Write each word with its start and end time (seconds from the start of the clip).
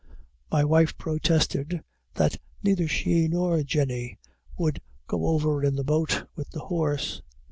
My 0.51 0.63
wife 0.63 0.97
protested 0.97 1.83
that 2.15 2.37
neither 2.63 2.87
she 2.87 3.27
nor 3.27 3.61
Jenny 3.61 4.17
would 4.57 4.81
go 5.05 5.27
over 5.27 5.63
in 5.63 5.75
the 5.75 5.83
boat 5.83 6.25
with 6.35 6.49
the 6.49 6.61
horse. 6.61 7.21